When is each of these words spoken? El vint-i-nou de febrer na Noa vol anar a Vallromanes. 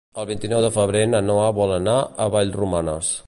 El 0.21 0.25
vint-i-nou 0.29 0.63
de 0.65 0.71
febrer 0.77 1.03
na 1.11 1.21
Noa 1.27 1.45
vol 1.61 1.75
anar 1.77 1.99
a 2.25 2.29
Vallromanes. 2.37 3.15